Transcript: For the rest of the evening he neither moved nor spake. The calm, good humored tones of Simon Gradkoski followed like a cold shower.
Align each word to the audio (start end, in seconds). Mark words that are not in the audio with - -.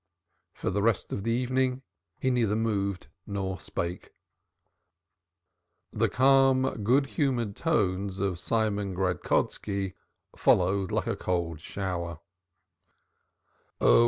For 0.55 0.71
the 0.71 0.81
rest 0.81 1.13
of 1.13 1.21
the 1.23 1.31
evening 1.31 1.83
he 2.19 2.31
neither 2.31 2.55
moved 2.55 3.05
nor 3.27 3.59
spake. 3.59 4.09
The 5.93 6.09
calm, 6.09 6.83
good 6.83 7.05
humored 7.05 7.55
tones 7.55 8.17
of 8.17 8.39
Simon 8.39 8.95
Gradkoski 8.95 9.93
followed 10.35 10.91
like 10.91 11.05
a 11.05 11.15
cold 11.15 11.59
shower. 11.61 12.17